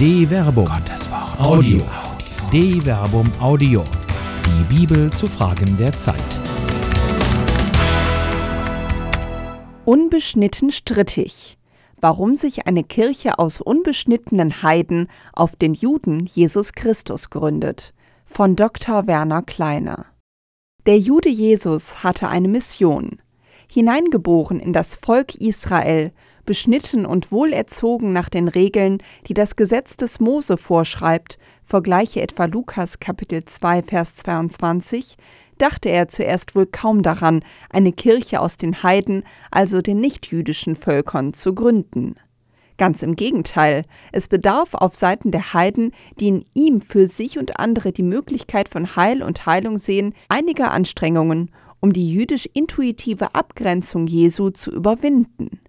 [0.00, 0.64] De Verbum.
[0.64, 1.38] Gottes Wort.
[1.38, 1.82] Audio.
[2.50, 3.84] De Verbum Audio.
[4.46, 6.16] Die Bibel zu Fragen der Zeit.
[9.84, 11.58] Unbeschnitten strittig.
[12.00, 17.92] Warum sich eine Kirche aus unbeschnittenen Heiden auf den Juden Jesus Christus gründet.
[18.24, 19.06] Von Dr.
[19.06, 20.06] Werner Kleiner.
[20.86, 23.20] Der Jude Jesus hatte eine Mission.
[23.70, 26.12] Hineingeboren in das Volk Israel,
[26.44, 33.00] beschnitten und wohlerzogen nach den Regeln, die das Gesetz des Mose vorschreibt, vergleiche etwa Lukas
[33.00, 35.16] Kapitel 2 Vers 22,
[35.58, 41.32] dachte er zuerst wohl kaum daran, eine Kirche aus den Heiden, also den nichtjüdischen Völkern,
[41.34, 42.14] zu gründen.
[42.78, 47.60] Ganz im Gegenteil, es bedarf auf Seiten der Heiden, die in ihm für sich und
[47.60, 54.06] andere die Möglichkeit von Heil und Heilung sehen, einiger Anstrengungen, um die jüdisch intuitive Abgrenzung
[54.06, 55.60] Jesu zu überwinden.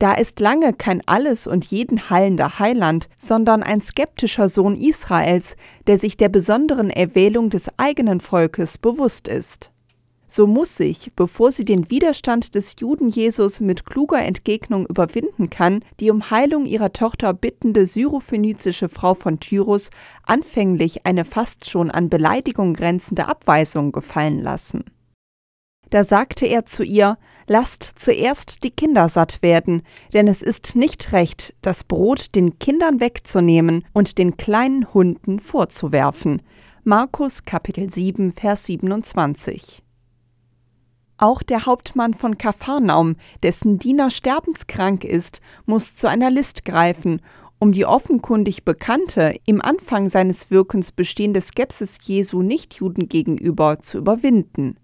[0.00, 5.98] Da ist lange kein alles und jeden heilender Heiland, sondern ein skeptischer Sohn Israels, der
[5.98, 9.70] sich der besonderen Erwählung des eigenen Volkes bewusst ist.
[10.26, 15.84] So muss sich, bevor sie den Widerstand des Juden Jesus mit kluger Entgegnung überwinden kann,
[15.98, 19.90] die um Heilung ihrer Tochter bittende syrophönizische Frau von Tyrus
[20.22, 24.84] anfänglich eine fast schon an Beleidigung grenzende Abweisung gefallen lassen.
[25.90, 27.18] Da sagte er zu ihr,
[27.52, 33.00] Lasst zuerst die Kinder satt werden, denn es ist nicht recht, das Brot den Kindern
[33.00, 36.42] wegzunehmen und den kleinen Hunden vorzuwerfen.
[36.84, 39.82] Markus Kapitel 7, Vers 27.
[41.18, 47.20] Auch der Hauptmann von Kapharnaum, dessen Diener sterbenskrank ist, muss zu einer List greifen,
[47.58, 54.76] um die offenkundig bekannte, im Anfang seines Wirkens bestehende Skepsis Jesu Nichtjuden gegenüber zu überwinden.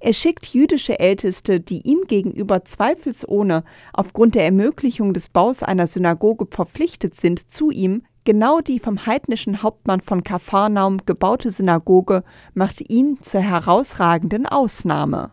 [0.00, 6.46] Er schickt jüdische Älteste, die ihm gegenüber zweifelsohne aufgrund der Ermöglichung des Baus einer Synagoge
[6.50, 12.24] verpflichtet sind, zu ihm, Genau die vom heidnischen Hauptmann von Kapharnaum gebaute Synagoge
[12.54, 15.30] macht ihn zur herausragenden Ausnahme.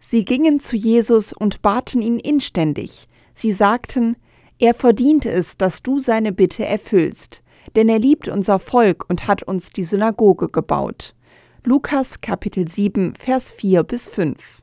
[0.00, 3.08] Sie gingen zu Jesus und baten ihn inständig.
[3.32, 4.16] Sie sagten,
[4.58, 7.42] er verdient es, dass du seine Bitte erfüllst,
[7.76, 11.14] denn er liebt unser Volk und hat uns die Synagoge gebaut.
[11.66, 14.60] Lukas Kapitel 7, Vers 4 bis 5.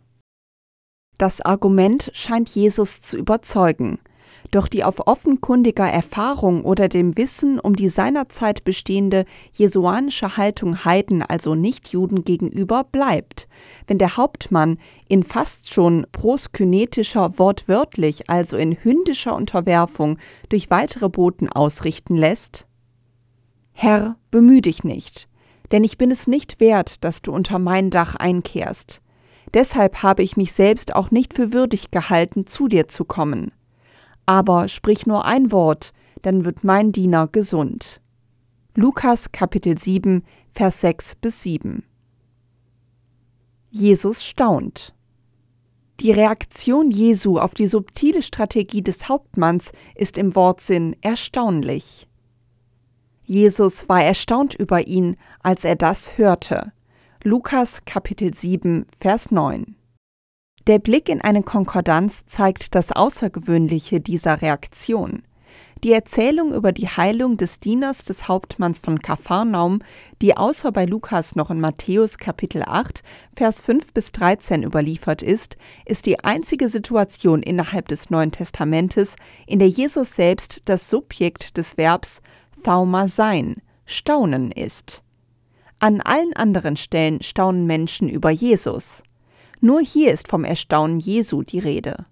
[1.17, 3.97] Das Argument scheint Jesus zu überzeugen,
[4.51, 11.23] doch die auf offenkundiger Erfahrung oder dem Wissen um die seinerzeit bestehende jesuanische Haltung Heiden,
[11.23, 13.47] also Nichtjuden gegenüber, bleibt,
[13.87, 20.19] wenn der Hauptmann in fast schon proskynetischer, wortwörtlich, also in hündischer Unterwerfung
[20.49, 22.67] durch weitere Boten ausrichten lässt
[23.73, 25.27] Herr, bemüh dich nicht,
[25.71, 29.01] denn ich bin es nicht wert, dass du unter mein Dach einkehrst.
[29.53, 33.51] Deshalb habe ich mich selbst auch nicht für würdig gehalten, zu dir zu kommen.
[34.25, 38.01] Aber sprich nur ein Wort, dann wird mein Diener gesund.
[38.75, 40.23] Lukas Kapitel 7,
[40.53, 41.83] Vers 6 bis 7.
[43.69, 44.93] Jesus staunt.
[45.99, 52.07] Die Reaktion Jesu auf die subtile Strategie des Hauptmanns ist im Wortsinn erstaunlich.
[53.25, 56.71] Jesus war erstaunt über ihn, als er das hörte.
[57.23, 59.75] Lukas Kapitel 7, Vers 9.
[60.67, 65.23] Der Blick in eine Konkordanz zeigt das Außergewöhnliche dieser Reaktion.
[65.83, 69.81] Die Erzählung über die Heilung des Dieners des Hauptmanns von Kapharnaum,
[70.21, 73.01] die außer bei Lukas noch in Matthäus Kapitel 8,
[73.35, 79.15] Vers 5 bis 13 überliefert ist, ist die einzige Situation innerhalb des Neuen Testamentes,
[79.47, 82.21] in der Jesus selbst das Subjekt des Verbs
[82.63, 83.55] Thauma sein,
[83.87, 85.03] Staunen ist.
[85.83, 89.01] An allen anderen Stellen staunen Menschen über Jesus.
[89.61, 92.05] Nur hier ist vom Erstaunen Jesu die Rede.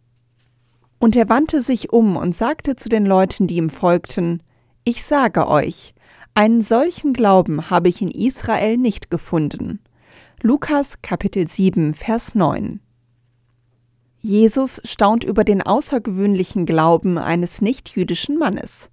[0.97, 4.41] Und er wandte sich um und sagte zu den Leuten, die ihm folgten,
[4.85, 5.93] Ich sage euch,
[6.33, 9.79] einen solchen Glauben habe ich in Israel nicht gefunden.
[10.41, 12.79] Lukas Kapitel 7, Vers 9.
[14.19, 18.89] Jesus staunt über den außergewöhnlichen Glauben eines nichtjüdischen Mannes.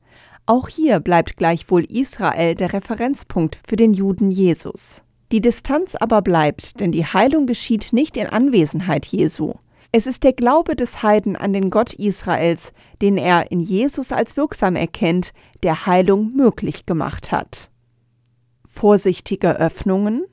[0.46, 5.02] Auch hier bleibt gleichwohl Israel der Referenzpunkt für den Juden Jesus.
[5.32, 9.54] Die Distanz aber bleibt, denn die Heilung geschieht nicht in Anwesenheit Jesu.
[9.90, 12.72] Es ist der Glaube des Heiden an den Gott Israels,
[13.02, 15.32] den er in Jesus als wirksam erkennt,
[15.64, 17.70] der Heilung möglich gemacht hat.
[18.68, 20.26] Vorsichtige Öffnungen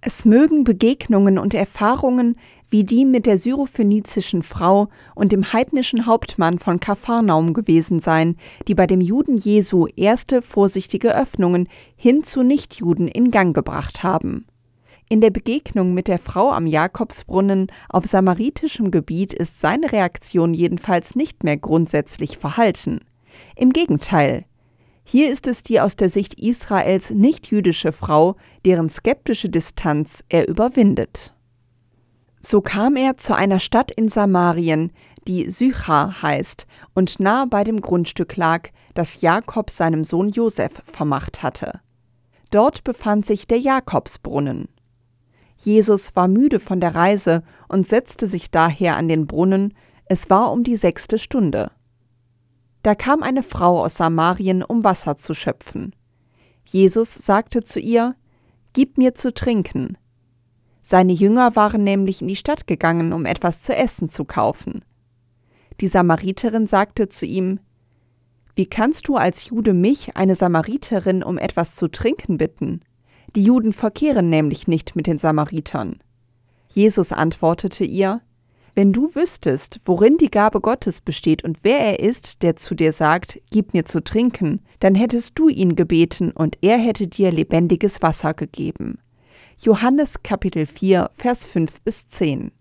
[0.00, 2.36] es mögen Begegnungen und Erfahrungen
[2.70, 8.36] wie die mit der syrophönizischen Frau und dem heidnischen Hauptmann von Kapharnaum gewesen sein,
[8.68, 14.46] die bei dem Juden Jesu erste vorsichtige Öffnungen hin zu Nichtjuden in Gang gebracht haben.
[15.08, 21.16] In der Begegnung mit der Frau am Jakobsbrunnen auf samaritischem Gebiet ist seine Reaktion jedenfalls
[21.16, 23.00] nicht mehr grundsätzlich verhalten.
[23.56, 24.44] Im Gegenteil.
[25.12, 31.34] Hier ist es die aus der Sicht Israels nicht-jüdische Frau, deren skeptische Distanz er überwindet.
[32.40, 34.92] So kam er zu einer Stadt in Samarien,
[35.26, 41.42] die Sychar heißt und nahe bei dem Grundstück lag, das Jakob seinem Sohn Josef vermacht
[41.42, 41.80] hatte.
[42.52, 44.68] Dort befand sich der Jakobsbrunnen.
[45.56, 49.74] Jesus war müde von der Reise und setzte sich daher an den Brunnen,
[50.04, 51.72] es war um die sechste Stunde.
[52.82, 55.94] Da kam eine Frau aus Samarien, um Wasser zu schöpfen.
[56.64, 58.14] Jesus sagte zu ihr,
[58.72, 59.98] Gib mir zu trinken.
[60.82, 64.84] Seine Jünger waren nämlich in die Stadt gegangen, um etwas zu essen zu kaufen.
[65.80, 67.58] Die Samariterin sagte zu ihm,
[68.54, 72.80] Wie kannst du als Jude mich, eine Samariterin, um etwas zu trinken bitten?
[73.34, 75.98] Die Juden verkehren nämlich nicht mit den Samaritern.
[76.68, 78.20] Jesus antwortete ihr,
[78.80, 82.94] Wenn du wüsstest, worin die Gabe Gottes besteht und wer er ist, der zu dir
[82.94, 88.00] sagt, Gib mir zu trinken, dann hättest du ihn gebeten und er hätte dir lebendiges
[88.00, 88.98] Wasser gegeben.
[89.60, 92.52] Johannes Kapitel 4, Vers 5 bis 10.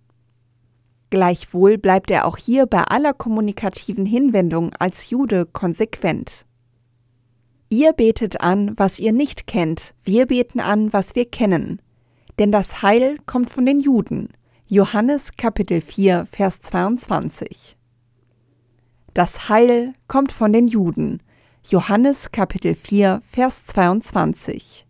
[1.10, 6.46] Gleichwohl bleibt er auch hier bei aller kommunikativen Hinwendung als Jude konsequent.
[7.70, 11.82] Ihr betet an, was ihr nicht kennt, wir beten an, was wir kennen.
[12.40, 14.28] Denn das Heil kommt von den Juden.
[14.72, 17.76] Johannes Kapitel 4, Vers 22.
[19.16, 21.24] Das Heil kommt von den Juden.
[21.68, 24.86] Johannes Kapitel 4, Vers 22.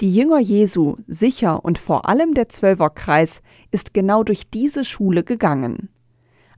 [0.00, 5.90] Die Jünger Jesu, sicher und vor allem der Zwölferkreis, ist genau durch diese Schule gegangen.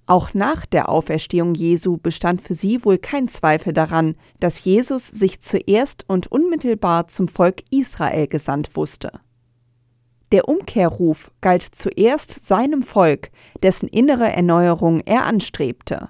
[0.07, 5.41] Auch nach der Auferstehung Jesu bestand für sie wohl kein Zweifel daran, dass Jesus sich
[5.41, 9.11] zuerst und unmittelbar zum Volk Israel gesandt wusste.
[10.33, 13.31] Der Umkehrruf galt zuerst seinem Volk,
[13.63, 16.09] dessen innere Erneuerung er anstrebte.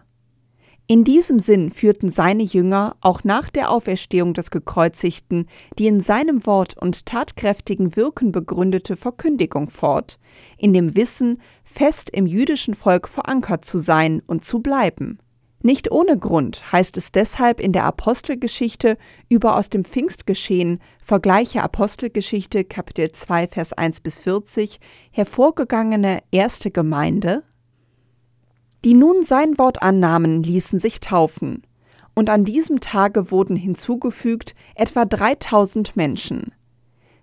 [0.88, 5.48] In diesem Sinn führten seine Jünger auch nach der Auferstehung des Gekreuzigten
[5.78, 10.18] die in seinem Wort und tatkräftigen Wirken begründete Verkündigung fort,
[10.56, 15.18] in dem Wissen, fest im jüdischen Volk verankert zu sein und zu bleiben.
[15.66, 18.96] Nicht ohne Grund heißt es deshalb in der Apostelgeschichte
[19.28, 24.78] über aus dem Pfingstgeschehen, vergleiche Apostelgeschichte Kapitel 2 Vers 1 bis 40,
[25.10, 27.42] hervorgegangene erste Gemeinde,
[28.84, 31.64] die nun sein Wort annahmen, ließen sich taufen,
[32.14, 36.52] und an diesem Tage wurden hinzugefügt etwa 3000 Menschen.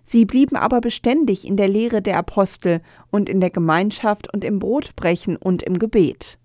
[0.04, 4.58] Sie blieben aber beständig in der Lehre der Apostel und in der Gemeinschaft und im
[4.58, 6.38] Brotbrechen und im Gebet.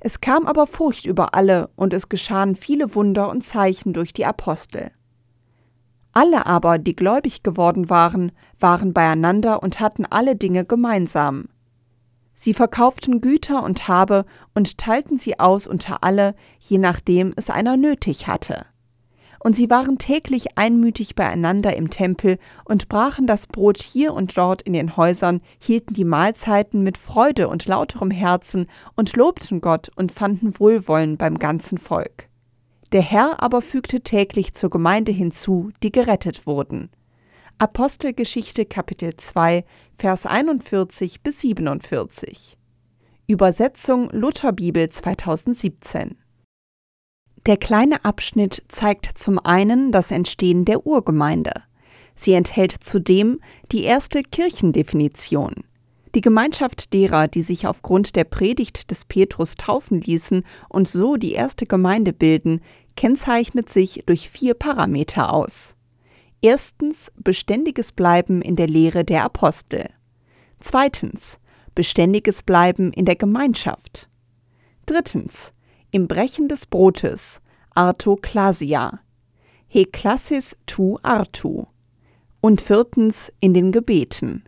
[0.00, 4.26] Es kam aber Furcht über alle, und es geschahen viele Wunder und Zeichen durch die
[4.26, 4.90] Apostel.
[6.12, 11.48] Alle aber, die gläubig geworden waren, waren beieinander und hatten alle Dinge gemeinsam.
[12.34, 17.76] Sie verkauften Güter und Habe und teilten sie aus unter alle, je nachdem es einer
[17.76, 18.66] nötig hatte.
[19.46, 24.60] Und sie waren täglich einmütig beieinander im Tempel und brachen das Brot hier und dort
[24.60, 28.66] in den Häusern, hielten die Mahlzeiten mit Freude und lauterem Herzen
[28.96, 32.28] und lobten Gott und fanden Wohlwollen beim ganzen Volk.
[32.90, 36.90] Der Herr aber fügte täglich zur Gemeinde hinzu, die gerettet wurden.
[37.58, 39.64] Apostelgeschichte Kapitel 2,
[39.96, 42.58] Vers 41 bis 47.
[43.28, 46.16] Übersetzung Lutherbibel 2017.
[47.46, 51.52] Der kleine Abschnitt zeigt zum einen das Entstehen der Urgemeinde.
[52.16, 53.38] Sie enthält zudem
[53.70, 55.54] die erste Kirchendefinition.
[56.16, 61.32] Die Gemeinschaft derer, die sich aufgrund der Predigt des Petrus taufen ließen und so die
[61.32, 62.62] erste Gemeinde bilden,
[62.96, 65.76] kennzeichnet sich durch vier Parameter aus.
[66.42, 69.90] Erstens beständiges Bleiben in der Lehre der Apostel.
[70.58, 71.38] Zweitens
[71.76, 74.08] beständiges Bleiben in der Gemeinschaft.
[74.86, 75.52] Drittens
[75.90, 77.40] im Brechen des Brotes,
[77.74, 79.00] Artoklasia,
[79.68, 81.66] Heklassis tu artu.
[82.40, 84.44] Und viertens in den Gebeten.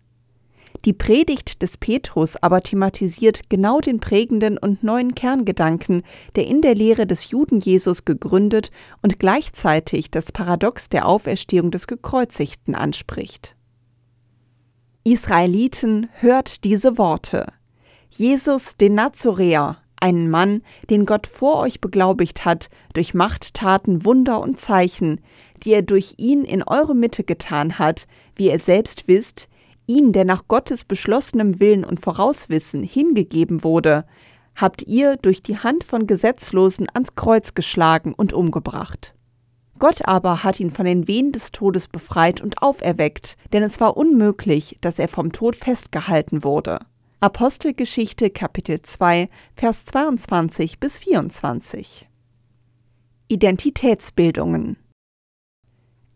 [0.84, 6.02] Die Predigt des Petrus aber thematisiert genau den prägenden und neuen Kerngedanken,
[6.36, 8.70] der in der Lehre des Juden Jesus gegründet
[9.02, 13.56] und gleichzeitig das Paradox der Auferstehung des Gekreuzigten anspricht.
[15.04, 17.46] Israeliten, hört diese Worte.
[18.10, 24.58] Jesus, den Nazoräer, einen Mann, den Gott vor euch beglaubigt hat, durch Machttaten, Wunder und
[24.58, 25.20] Zeichen,
[25.62, 29.48] die er durch ihn in eure Mitte getan hat, wie ihr selbst wisst,
[29.86, 34.04] ihn, der nach Gottes beschlossenem Willen und Vorauswissen hingegeben wurde,
[34.54, 39.14] habt ihr durch die Hand von Gesetzlosen ans Kreuz geschlagen und umgebracht.
[39.78, 43.96] Gott aber hat ihn von den Wehen des Todes befreit und auferweckt, denn es war
[43.96, 46.80] unmöglich, dass er vom Tod festgehalten wurde.
[47.20, 52.08] Apostelgeschichte Kapitel 2, Vers 22 bis 24.
[53.26, 54.76] Identitätsbildungen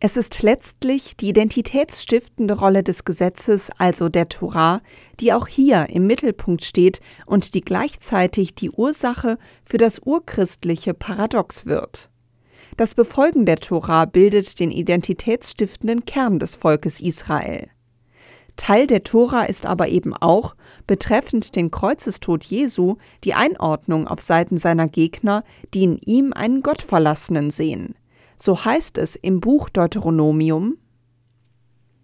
[0.04, 4.80] es ist letztlich die identitätsstiftende Rolle des Gesetzes, also der Torah,
[5.20, 11.66] die auch hier im Mittelpunkt steht und die gleichzeitig die Ursache für das urchristliche Paradox
[11.66, 12.10] wird.
[12.76, 17.68] Das Befolgen der Torah bildet den identitätsstiftenden Kern des Volkes Israel.
[18.56, 20.54] Teil der Tora ist aber eben auch,
[20.86, 25.44] betreffend den Kreuzestod Jesu, die Einordnung auf Seiten seiner Gegner,
[25.74, 27.94] die in ihm einen Gottverlassenen sehen.
[28.36, 30.76] So heißt es im Buch Deuteronomium,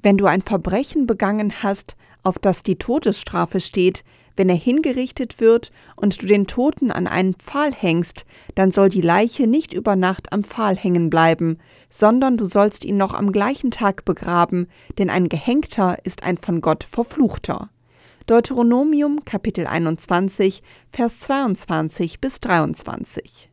[0.02, 4.04] wenn du ein Verbrechen begangen hast, auf das die Todesstrafe steht,
[4.38, 9.00] wenn er hingerichtet wird und du den Toten an einen Pfahl hängst, dann soll die
[9.00, 11.58] Leiche nicht über Nacht am Pfahl hängen bleiben,
[11.90, 16.60] sondern du sollst ihn noch am gleichen Tag begraben, denn ein Gehängter ist ein von
[16.60, 17.68] Gott Verfluchter.
[18.26, 23.50] Deuteronomium Kapitel 21, Vers 22 bis 23.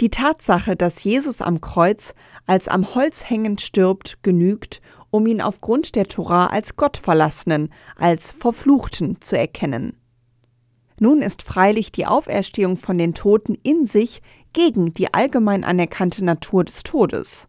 [0.00, 2.14] Die Tatsache, dass Jesus am Kreuz
[2.46, 4.80] als am Holz hängend stirbt, genügt,
[5.14, 9.96] um ihn aufgrund der Tora als Gottverlassenen, als Verfluchten zu erkennen.
[10.98, 16.64] Nun ist freilich die Auferstehung von den Toten in sich gegen die allgemein anerkannte Natur
[16.64, 17.46] des Todes.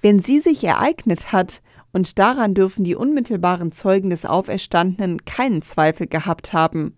[0.00, 1.60] Wenn sie sich ereignet hat,
[1.92, 6.94] und daran dürfen die unmittelbaren Zeugen des Auferstandenen keinen Zweifel gehabt haben,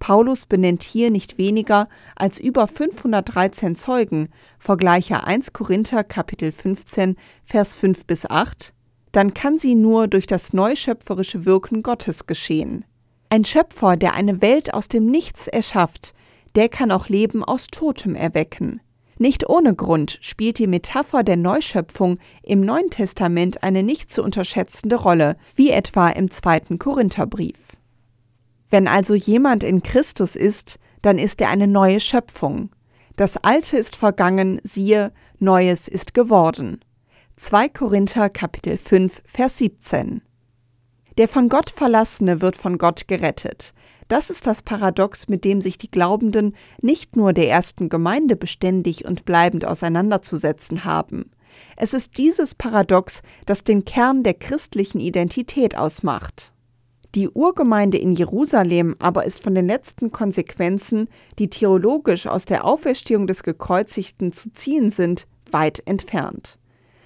[0.00, 4.28] Paulus benennt hier nicht weniger als über 513 Zeugen,
[4.58, 7.16] vergleiche 1 Korinther Kapitel 15
[7.46, 8.74] Vers 5 bis 8,
[9.14, 12.84] dann kann sie nur durch das neuschöpferische Wirken Gottes geschehen.
[13.30, 16.14] Ein Schöpfer, der eine Welt aus dem Nichts erschafft,
[16.56, 18.80] der kann auch Leben aus Totem erwecken.
[19.16, 24.96] Nicht ohne Grund spielt die Metapher der Neuschöpfung im Neuen Testament eine nicht zu unterschätzende
[24.96, 27.58] Rolle, wie etwa im zweiten Korintherbrief.
[28.68, 32.70] Wenn also jemand in Christus ist, dann ist er eine neue Schöpfung.
[33.14, 36.80] Das Alte ist vergangen, siehe, Neues ist geworden.
[37.36, 40.22] 2 Korinther Kapitel 5 Vers 17
[41.18, 43.74] Der von Gott Verlassene wird von Gott gerettet.
[44.06, 49.04] Das ist das Paradox, mit dem sich die Glaubenden nicht nur der ersten Gemeinde beständig
[49.04, 51.32] und bleibend auseinanderzusetzen haben.
[51.76, 56.52] Es ist dieses Paradox, das den Kern der christlichen Identität ausmacht.
[57.16, 61.08] Die Urgemeinde in Jerusalem aber ist von den letzten Konsequenzen,
[61.40, 66.60] die theologisch aus der Auferstehung des Gekreuzigten zu ziehen sind, weit entfernt.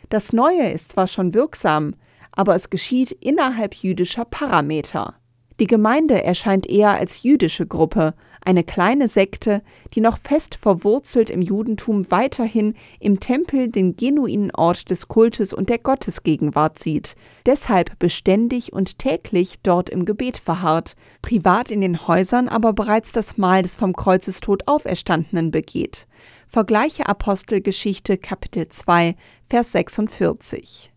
[0.09, 1.95] Das Neue ist zwar schon wirksam,
[2.33, 5.15] aber es geschieht innerhalb jüdischer Parameter.
[5.61, 9.63] Die Gemeinde erscheint eher als jüdische Gruppe, eine kleine Sekte,
[9.95, 15.69] die noch fest verwurzelt im Judentum weiterhin im Tempel den genuinen Ort des Kultes und
[15.69, 17.17] der Gottesgegenwart sieht,
[17.47, 23.37] deshalb beständig und täglich dort im Gebet verharrt, privat in den Häusern aber bereits das
[23.37, 26.07] Mahl des vom Kreuzestod Auferstandenen begeht.
[26.49, 29.17] Vergleiche Apostelgeschichte Kapitel 2,
[29.51, 30.91] Vers 46.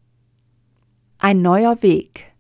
[1.20, 2.31] Ein neuer Weg.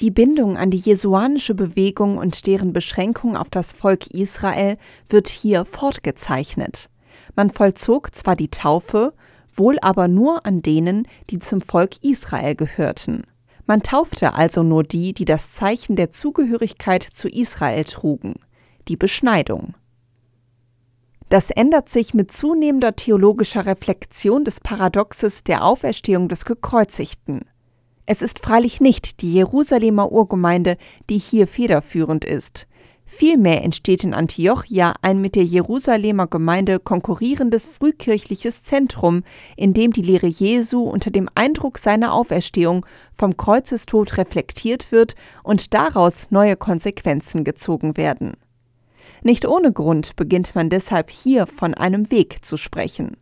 [0.00, 4.78] Die Bindung an die jesuanische Bewegung und deren Beschränkung auf das Volk Israel
[5.10, 6.88] wird hier fortgezeichnet.
[7.36, 9.12] Man vollzog zwar die Taufe,
[9.54, 13.24] wohl aber nur an denen, die zum Volk Israel gehörten.
[13.66, 18.36] Man taufte also nur die, die das Zeichen der Zugehörigkeit zu Israel trugen,
[18.88, 19.74] die Beschneidung.
[21.28, 27.49] Das ändert sich mit zunehmender theologischer Reflexion des Paradoxes der Auferstehung des Gekreuzigten.
[28.12, 32.66] Es ist freilich nicht die Jerusalemer Urgemeinde, die hier federführend ist.
[33.06, 39.22] Vielmehr entsteht in Antiochia ein mit der Jerusalemer Gemeinde konkurrierendes frühkirchliches Zentrum,
[39.56, 45.14] in dem die Lehre Jesu unter dem Eindruck seiner Auferstehung vom Kreuzestod reflektiert wird
[45.44, 48.32] und daraus neue Konsequenzen gezogen werden.
[49.22, 53.16] Nicht ohne Grund beginnt man deshalb hier von einem Weg zu sprechen.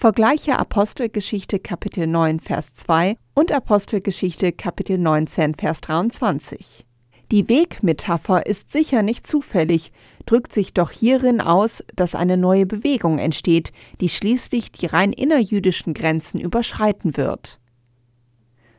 [0.00, 6.86] Vergleiche Apostelgeschichte Kapitel 9 Vers 2 und Apostelgeschichte Kapitel 19 Vers 23.
[7.32, 9.90] Die Wegmetapher ist sicher nicht zufällig,
[10.24, 15.94] drückt sich doch hierin aus, dass eine neue Bewegung entsteht, die schließlich die rein innerjüdischen
[15.94, 17.58] Grenzen überschreiten wird.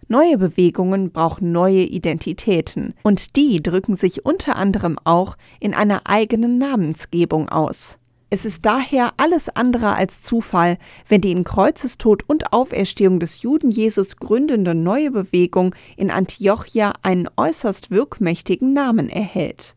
[0.08, 6.58] Neue Bewegungen brauchen neue Identitäten, und die drücken sich unter anderem auch in einer eigenen
[6.58, 7.99] Namensgebung aus.
[8.32, 13.72] Es ist daher alles andere als Zufall, wenn die in Kreuzestod und Auferstehung des Juden
[13.72, 19.76] Jesus gründende neue Bewegung in Antiochia einen äußerst wirkmächtigen Namen erhält.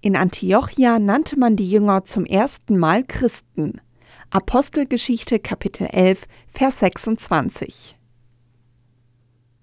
[0.00, 3.80] In Antiochia nannte man die Jünger zum ersten Mal Christen.
[4.30, 7.96] Apostelgeschichte Kapitel 11, Vers 26.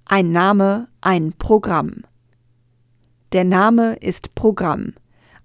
[0.06, 2.04] Ein Name, ein Programm.
[3.34, 4.94] Der Name ist Programm.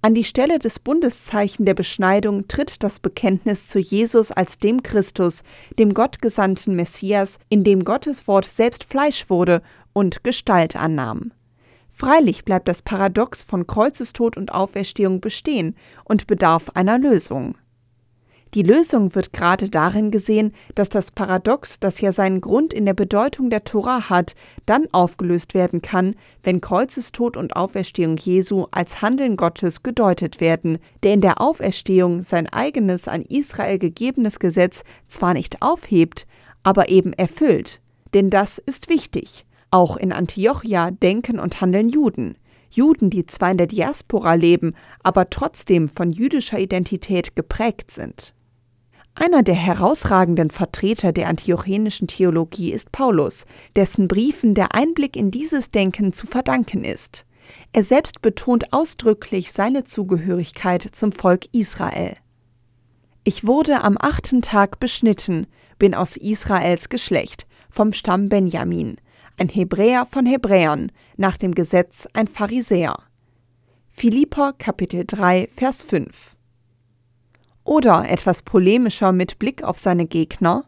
[0.03, 5.43] An die Stelle des Bundeszeichen der Beschneidung tritt das Bekenntnis zu Jesus als dem Christus,
[5.79, 9.63] dem gottgesandten Messias, in dem Gottes Wort selbst Fleisch wurde
[9.93, 11.33] und Gestalt annahm.
[11.93, 15.75] Freilich bleibt das Paradox von Kreuzestod und Auferstehung bestehen
[16.05, 17.57] und bedarf einer Lösung.
[18.55, 22.95] Die Lösung wird gerade darin gesehen, dass das Paradox, das ja seinen Grund in der
[22.95, 24.35] Bedeutung der Tora hat,
[24.67, 31.15] dann aufgelöst werden kann, wenn Kreuzestod und Auferstehung Jesu als Handeln Gottes gedeutet werden, der
[31.15, 36.27] in der Auferstehung sein eigenes an Israel gegebenes Gesetz zwar nicht aufhebt,
[36.63, 37.81] aber eben erfüllt.
[38.15, 39.45] Denn das ist wichtig.
[39.71, 42.37] Auch in Antiochia denken und handeln Juden.
[42.77, 48.35] Juden, die zwar in der Diaspora leben, aber trotzdem von jüdischer Identität geprägt sind.
[49.15, 55.71] Einer der herausragenden Vertreter der antiochenischen Theologie ist Paulus, dessen Briefen der Einblick in dieses
[55.71, 57.25] Denken zu verdanken ist.
[57.73, 62.15] Er selbst betont ausdrücklich seine Zugehörigkeit zum Volk Israel.
[63.25, 65.47] Ich wurde am achten Tag beschnitten,
[65.79, 68.99] bin aus Israels Geschlecht, vom Stamm Benjamin,
[69.37, 72.97] ein Hebräer von Hebräern, nach dem Gesetz ein Pharisäer.
[73.91, 76.37] Philipper Kapitel 3 Vers 5
[77.65, 80.65] oder etwas polemischer mit Blick auf seine Gegner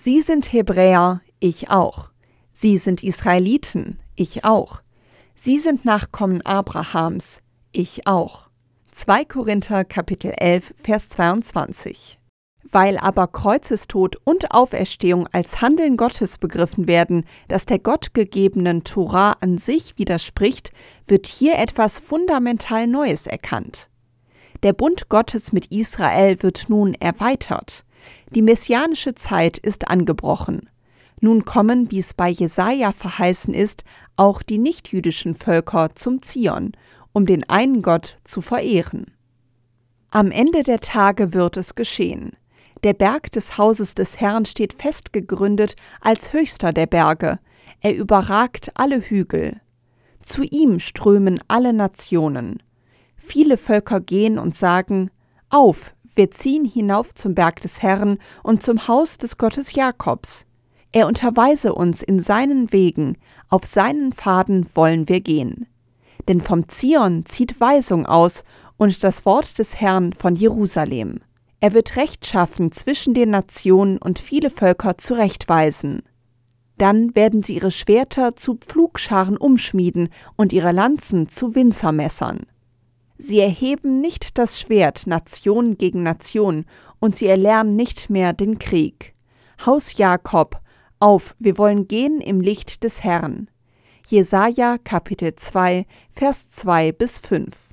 [0.00, 2.10] Sie sind Hebräer, ich auch.
[2.52, 4.80] Sie sind Israeliten, ich auch.
[5.34, 8.48] Sie sind Nachkommen Abrahams, ich auch.
[8.92, 12.18] 2 Korinther Kapitel 11 Vers 22
[12.70, 19.58] weil aber Kreuzestod und Auferstehung als Handeln Gottes begriffen werden, das der gottgegebenen Torah an
[19.58, 20.72] sich widerspricht,
[21.06, 23.88] wird hier etwas fundamental Neues erkannt.
[24.62, 27.84] Der Bund Gottes mit Israel wird nun erweitert.
[28.34, 30.68] Die messianische Zeit ist angebrochen.
[31.20, 33.84] Nun kommen, wie es bei Jesaja verheißen ist,
[34.16, 36.72] auch die nichtjüdischen Völker zum Zion,
[37.12, 39.12] um den einen Gott zu verehren.
[40.10, 42.32] Am Ende der Tage wird es geschehen.
[42.84, 47.40] Der Berg des Hauses des Herrn steht fest gegründet als höchster der Berge.
[47.80, 49.60] Er überragt alle Hügel.
[50.20, 52.62] Zu ihm strömen alle Nationen.
[53.16, 55.10] Viele Völker gehen und sagen,
[55.50, 60.44] Auf, wir ziehen hinauf zum Berg des Herrn und zum Haus des Gottes Jakobs.
[60.92, 65.66] Er unterweise uns in seinen Wegen, auf seinen Pfaden wollen wir gehen.
[66.28, 68.44] Denn vom Zion zieht Weisung aus
[68.76, 71.20] und das Wort des Herrn von Jerusalem.
[71.60, 76.02] Er wird Recht schaffen zwischen den Nationen und viele Völker zurechtweisen.
[76.76, 82.46] Dann werden sie ihre Schwerter zu Pflugscharen umschmieden und ihre Lanzen zu Winzermessern.
[83.18, 86.64] Sie erheben nicht das Schwert Nation gegen Nation,
[87.00, 89.14] und sie erlernen nicht mehr den Krieg.
[89.66, 90.60] Haus Jakob,
[91.00, 93.50] auf, wir wollen gehen im Licht des Herrn.
[94.06, 97.67] Jesaja Kapitel 2, Vers 2 bis 5.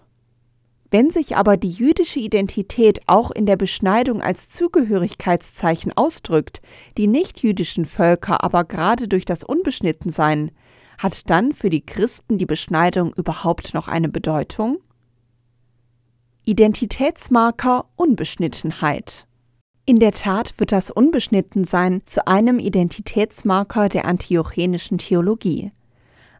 [0.97, 6.61] Wenn sich aber die jüdische Identität auch in der Beschneidung als Zugehörigkeitszeichen ausdrückt,
[6.97, 10.51] die nichtjüdischen Völker aber gerade durch das Unbeschnittensein,
[10.97, 14.77] hat dann für die Christen die Beschneidung überhaupt noch eine Bedeutung?
[16.45, 19.27] Identitätsmarker Unbeschnittenheit.
[19.85, 25.71] In der Tat wird das Unbeschnittensein zu einem Identitätsmarker der antiochenischen Theologie.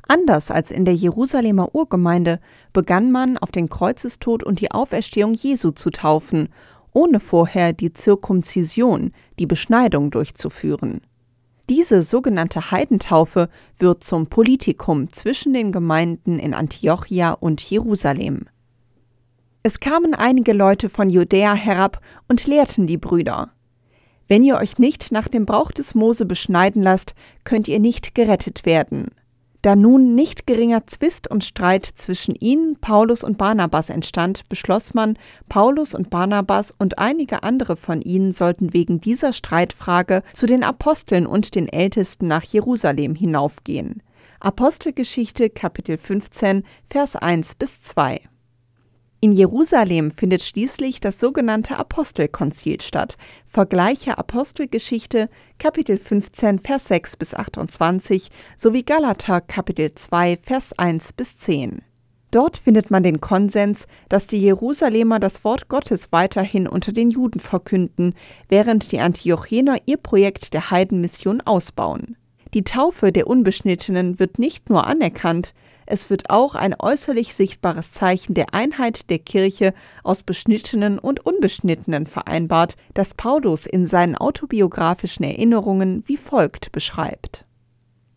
[0.08, 2.40] Anders als in der Jerusalemer Urgemeinde
[2.74, 6.50] begann man auf den Kreuzestod und die Auferstehung Jesu zu taufen,
[6.94, 11.02] ohne vorher die Zirkumzision, die Beschneidung durchzuführen.
[11.70, 18.46] Diese sogenannte Heidentaufe wird zum Politikum zwischen den Gemeinden in Antiochia und Jerusalem.
[19.64, 23.50] Es kamen einige Leute von Judäa herab und lehrten die Brüder.
[24.28, 28.68] Wenn ihr euch nicht nach dem Brauch des Mose beschneiden lasst, könnt ihr nicht gerettet
[28.68, 29.10] werden.
[29.66, 35.18] Da nun nicht geringer Zwist und Streit zwischen ihnen, Paulus und Barnabas entstand, beschloss man,
[35.50, 41.26] Paulus und Barnabas und einige andere von ihnen sollten wegen dieser Streitfrage zu den Aposteln
[41.26, 44.04] und den Ältesten nach Jerusalem hinaufgehen.
[44.40, 48.22] Apostelgeschichte Kapitel 15 Vers 1 bis 2
[49.22, 53.18] in Jerusalem findet schließlich das sogenannte Apostelkonzil statt.
[53.48, 61.38] Vergleiche Apostelgeschichte Kapitel 15 Vers 6 bis 28 sowie Galater Kapitel 2 Vers 1 bis
[61.38, 61.82] 10.
[62.32, 67.40] Dort findet man den Konsens, dass die Jerusalemer das Wort Gottes weiterhin unter den Juden
[67.40, 68.14] verkünden,
[68.50, 72.18] während die Antiochener ihr Projekt der Heidenmission ausbauen.
[72.54, 75.54] Die Taufe der Unbeschnittenen wird nicht nur anerkannt,
[75.86, 82.08] es wird auch ein äußerlich sichtbares Zeichen der Einheit der Kirche aus Beschnittenen und Unbeschnittenen
[82.08, 87.46] vereinbart, das Paulus in seinen autobiografischen Erinnerungen wie folgt beschreibt.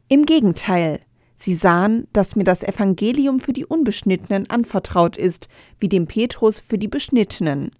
[0.09, 1.01] Im Gegenteil,
[1.41, 6.79] Sie sahen, dass mir das Evangelium für die Unbeschnittenen anvertraut ist, wie dem Petrus für
[6.79, 7.71] die Beschnittenen.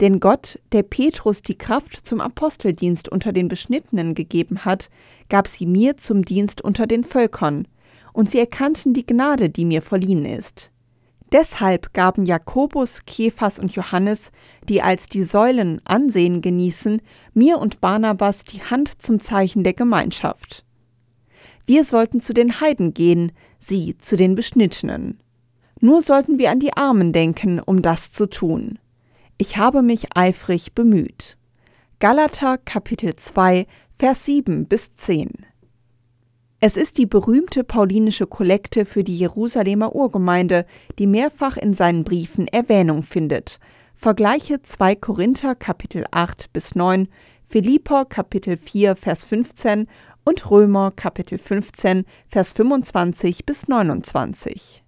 [0.00, 4.88] Denn Gott, der Petrus die Kraft zum Aposteldienst unter den Beschnittenen gegeben hat,
[5.28, 7.66] gab sie mir zum Dienst unter den Völkern,
[8.12, 10.70] und sie erkannten die Gnade, die mir verliehen ist.
[11.32, 14.32] Deshalb gaben Jakobus, Kephas und Johannes,
[14.68, 17.00] die als die Säulen Ansehen genießen,
[17.32, 20.66] mir und Barnabas die Hand zum Zeichen der Gemeinschaft.
[21.64, 25.22] Wir sollten zu den Heiden gehen, sie zu den Beschnittenen.
[25.80, 28.78] Nur sollten wir an die Armen denken, um das zu tun.
[29.38, 31.38] Ich habe mich eifrig bemüht.
[31.98, 33.66] Galater Kapitel 2,
[33.98, 35.30] Vers 7 bis 10.
[36.64, 40.64] Es ist die berühmte paulinische Kollekte für die Jerusalemer Urgemeinde,
[41.00, 43.58] die mehrfach in seinen Briefen Erwähnung findet.
[43.96, 47.08] Vergleiche 2 Korinther Kapitel 8 bis 9,
[47.48, 49.88] Philipper Kapitel 4 Vers 15
[50.24, 54.84] und Römer Kapitel 15 Vers 25 bis 29.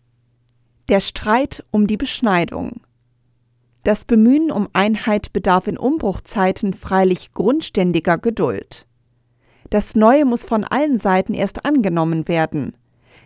[0.88, 2.82] Der Streit um die Beschneidung.
[3.82, 8.86] Das Bemühen um Einheit bedarf in Umbruchzeiten freilich grundständiger Geduld.
[9.74, 12.76] Das Neue muss von allen Seiten erst angenommen werden.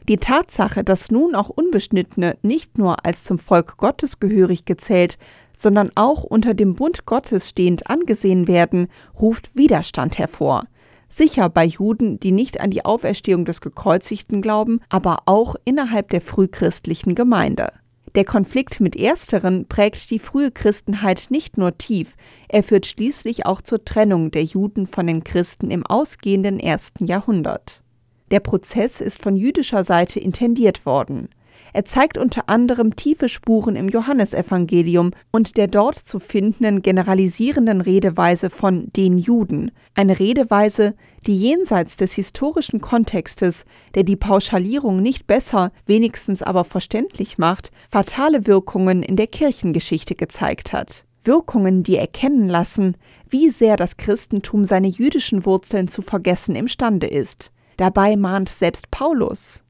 [0.08, 5.18] Die Tatsache, dass nun auch Unbeschnittene nicht nur als zum Volk Gottes gehörig gezählt,
[5.54, 8.88] sondern auch unter dem Bund Gottes stehend angesehen werden,
[9.20, 10.64] ruft Widerstand hervor.
[11.10, 16.22] Sicher bei Juden, die nicht an die Auferstehung des Gekreuzigten glauben, aber auch innerhalb der
[16.22, 17.72] frühchristlichen Gemeinde.
[18.14, 22.16] Der Konflikt mit Ersteren prägt die frühe Christenheit nicht nur tief,
[22.48, 27.82] er führt schließlich auch zur Trennung der Juden von den Christen im ausgehenden ersten Jahrhundert.
[28.30, 31.28] Der Prozess ist von jüdischer Seite intendiert worden.
[31.72, 38.50] Er zeigt unter anderem tiefe Spuren im Johannesevangelium und der dort zu findenden generalisierenden Redeweise
[38.50, 40.94] von den Juden, eine Redeweise,
[41.26, 48.46] die jenseits des historischen Kontextes, der die Pauschalierung nicht besser, wenigstens aber verständlich macht, fatale
[48.46, 51.04] Wirkungen in der Kirchengeschichte gezeigt hat.
[51.24, 52.96] Wirkungen, die erkennen lassen,
[53.28, 57.52] wie sehr das Christentum seine jüdischen Wurzeln zu vergessen imstande ist.
[57.76, 59.62] Dabei mahnt selbst Paulus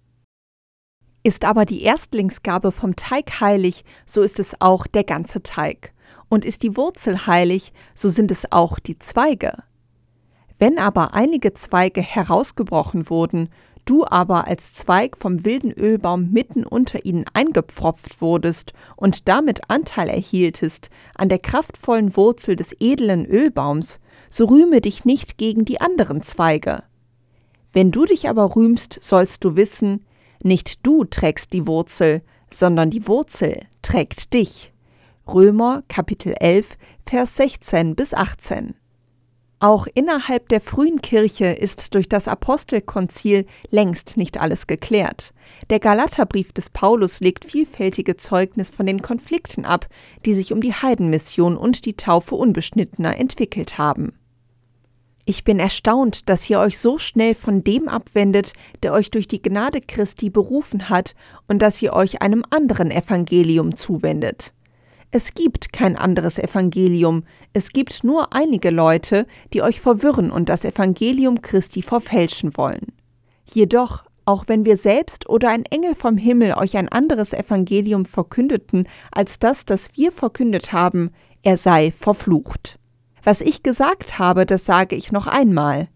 [1.28, 5.92] ist aber die Erstlingsgabe vom Teig heilig, so ist es auch der ganze Teig.
[6.30, 9.52] Und ist die Wurzel heilig, so sind es auch die Zweige.
[10.58, 13.50] Wenn aber einige Zweige herausgebrochen wurden,
[13.84, 20.08] du aber als Zweig vom wilden Ölbaum mitten unter ihnen eingepfropft wurdest und damit Anteil
[20.08, 26.22] erhieltest an der kraftvollen Wurzel des edlen Ölbaums, so rühme dich nicht gegen die anderen
[26.22, 26.84] Zweige.
[27.74, 30.06] Wenn du dich aber rühmst, sollst du wissen,
[30.42, 32.22] nicht du trägst die Wurzel,
[32.52, 34.72] sondern die Wurzel trägt dich.
[35.26, 38.74] Römer Kapitel 11, Vers 16 bis 18.
[39.60, 45.34] Auch innerhalb der frühen Kirche ist durch das Apostelkonzil längst nicht alles geklärt.
[45.68, 49.88] Der Galaterbrief des Paulus legt vielfältige Zeugnis von den Konflikten ab,
[50.24, 54.12] die sich um die Heidenmission und die Taufe Unbeschnittener entwickelt haben.
[55.30, 59.42] Ich bin erstaunt, dass ihr euch so schnell von dem abwendet, der euch durch die
[59.42, 61.14] Gnade Christi berufen hat,
[61.46, 64.54] und dass ihr euch einem anderen Evangelium zuwendet.
[65.10, 70.64] Es gibt kein anderes Evangelium, es gibt nur einige Leute, die euch verwirren und das
[70.64, 72.94] Evangelium Christi verfälschen wollen.
[73.44, 78.88] Jedoch, auch wenn wir selbst oder ein Engel vom Himmel euch ein anderes Evangelium verkündeten
[79.12, 81.10] als das, das wir verkündet haben,
[81.42, 82.78] er sei verflucht.
[83.22, 85.88] Was ich gesagt habe, das sage ich noch einmal.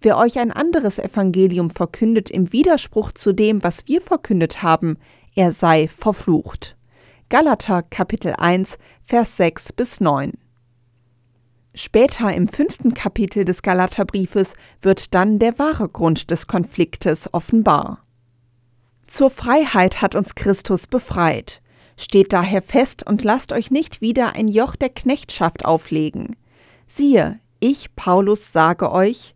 [0.00, 4.98] Wer euch ein anderes Evangelium verkündet im Widerspruch zu dem, was wir verkündet haben,
[5.34, 6.76] er sei verflucht.
[7.28, 10.32] Galater Kapitel 1, Vers 6 bis 9.
[11.74, 18.02] Später im fünften Kapitel des Galaterbriefes wird dann der wahre Grund des Konfliktes offenbar.
[19.06, 21.62] Zur Freiheit hat uns Christus befreit.
[21.96, 26.36] Steht daher fest und lasst euch nicht wieder ein Joch der Knechtschaft auflegen.
[26.94, 29.34] Siehe, ich, Paulus, sage euch,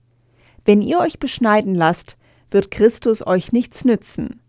[0.67, 2.19] wenn ihr euch beschneiden lasst,
[2.51, 4.43] wird Christus euch nichts nützen.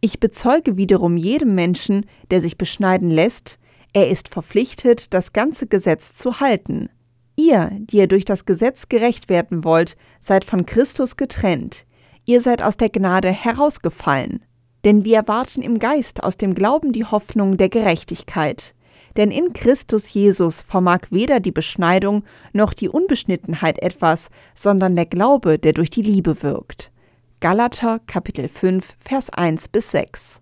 [0.00, 3.58] Ich bezeuge wiederum jedem Menschen, der sich beschneiden lässt,
[3.92, 6.88] er ist verpflichtet, das ganze Gesetz zu halten.
[7.36, 11.84] Ihr, die ihr durch das Gesetz gerecht werden wollt, seid von Christus getrennt,
[12.24, 14.42] ihr seid aus der Gnade herausgefallen.
[14.86, 18.74] Denn wir erwarten im Geist aus dem Glauben die Hoffnung der Gerechtigkeit.
[19.18, 25.58] Denn in Christus Jesus vermag weder die Beschneidung noch die Unbeschnittenheit etwas, sondern der Glaube,
[25.58, 26.92] der durch die Liebe wirkt.
[27.40, 30.40] Galater Kapitel 5 Vers 1 bis 6.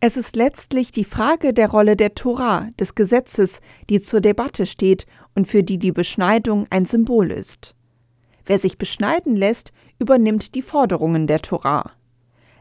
[0.00, 5.06] Es ist letztlich die Frage der Rolle der Tora, des Gesetzes, die zur Debatte steht
[5.34, 7.74] und für die die Beschneidung ein Symbol ist.
[8.44, 11.92] Wer sich beschneiden lässt, übernimmt die Forderungen der Tora.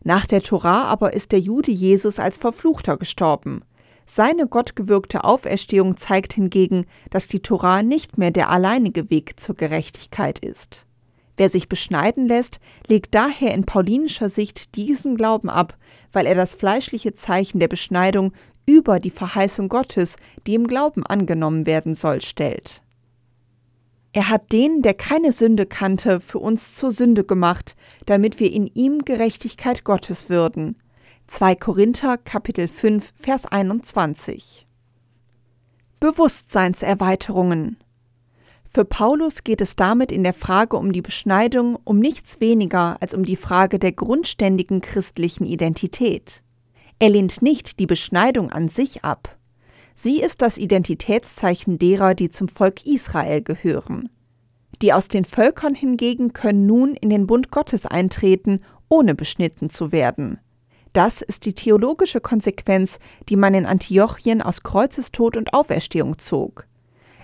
[0.04, 3.64] Nach der Tora aber ist der Jude Jesus als Verfluchter gestorben.
[4.10, 10.40] Seine gottgewirkte Auferstehung zeigt hingegen, dass die Tora nicht mehr der alleinige Weg zur Gerechtigkeit
[10.40, 10.88] ist.
[11.36, 15.78] Wer sich beschneiden lässt, legt daher in paulinischer Sicht diesen Glauben ab,
[16.14, 18.32] weil er das fleischliche Zeichen der Beschneidung
[18.66, 20.16] über die Verheißung Gottes,
[20.48, 22.82] die im Glauben angenommen werden soll, stellt.
[24.14, 28.68] Er hat den, der keine Sünde kannte, für uns zur Sünde gemacht, damit wir in
[28.68, 30.78] ihm Gerechtigkeit Gottes würden.
[31.30, 34.66] 2 Korinther Kapitel 5 Vers 21
[36.00, 37.76] Bewusstseinserweiterungen
[38.64, 43.14] Für Paulus geht es damit in der Frage um die Beschneidung um nichts weniger als
[43.14, 46.44] um die Frage der grundständigen christlichen Identität.
[46.98, 49.38] Er lehnt nicht die Beschneidung an sich ab.
[49.96, 54.10] Sie ist das Identitätszeichen derer, die zum Volk Israel gehören.
[54.82, 59.92] Die aus den Völkern hingegen können nun in den Bund Gottes eintreten, ohne beschnitten zu
[59.92, 60.40] werden.
[60.98, 62.98] Das ist die theologische Konsequenz,
[63.30, 66.66] die man in Antiochien aus Kreuzestod und Auferstehung zog.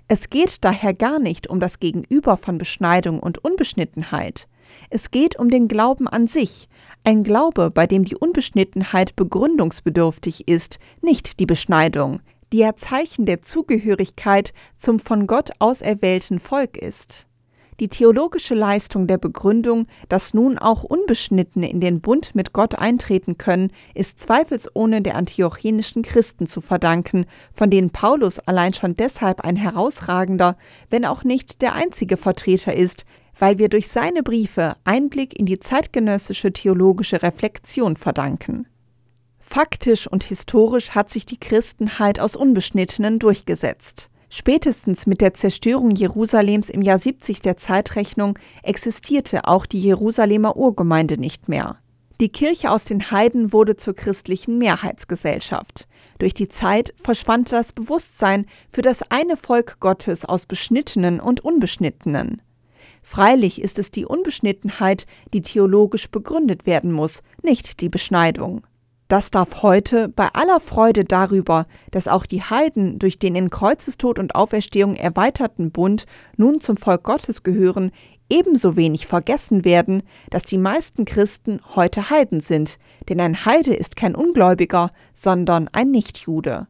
[0.07, 4.47] Es geht daher gar nicht um das Gegenüber von Beschneidung und Unbeschnittenheit.
[4.91, 6.69] Es geht um den Glauben an sich,
[7.03, 12.19] ein Glaube, bei dem die Unbeschnittenheit begründungsbedürftig ist, nicht die Beschneidung,
[12.51, 17.25] die ja Zeichen der Zugehörigkeit zum von Gott auserwählten Volk ist.
[17.79, 23.37] Die theologische Leistung der Begründung, dass nun auch Unbeschnittene in den Bund mit Gott eintreten
[23.37, 29.55] können, ist zweifelsohne der antiochenischen Christen zu verdanken, von denen Paulus allein schon deshalb ein
[29.55, 30.57] herausragender,
[30.89, 33.05] wenn auch nicht der einzige Vertreter ist,
[33.37, 38.67] weil wir durch seine Briefe Einblick in die zeitgenössische theologische Reflexion verdanken.
[39.39, 44.09] Faktisch und historisch hat sich die Christenheit aus Unbeschnittenen durchgesetzt.
[44.35, 51.19] Spätestens mit der Zerstörung Jerusalems im Jahr 70 der Zeitrechnung existierte auch die Jerusalemer Urgemeinde
[51.19, 51.77] nicht mehr.
[52.19, 55.87] Die Kirche aus den Heiden wurde zur christlichen Mehrheitsgesellschaft.
[56.17, 62.41] Durch die Zeit verschwand das Bewusstsein für das eine Volk Gottes aus Beschnittenen und Unbeschnittenen.
[63.03, 68.65] Freilich ist es die Unbeschnittenheit, die theologisch begründet werden muss, nicht die Beschneidung.
[69.13, 74.17] Das darf heute bei aller Freude darüber, dass auch die Heiden durch den in Kreuzestod
[74.17, 77.91] und Auferstehung erweiterten Bund nun zum Volk Gottes gehören,
[78.27, 83.95] ebenso wenig vergessen werden, dass die meisten Christen heute Heiden sind, denn ein Heide ist
[83.95, 86.65] kein Ungläubiger, sondern ein Nichtjude.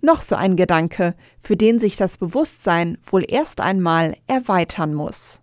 [0.00, 5.42] Noch so ein Gedanke, für den sich das Bewusstsein wohl erst einmal erweitern muss.